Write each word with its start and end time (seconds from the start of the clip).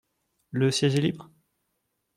Le 0.49 0.71
siège 0.71 0.95
est 0.95 0.99
libre? 1.01 1.29